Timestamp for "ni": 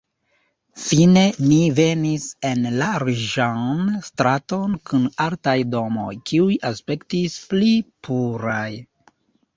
1.49-1.57